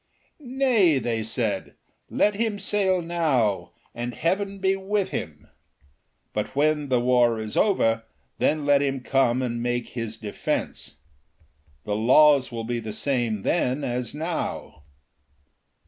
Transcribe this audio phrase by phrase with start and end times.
[0.39, 1.75] ''Nay," they said,
[2.09, 5.47] "let him sail now, and Heaven be with him!
[6.33, 8.05] But when the war is over,
[8.39, 10.95] then let him come and make his defence.
[11.83, 14.85] The laws will be the same then as now."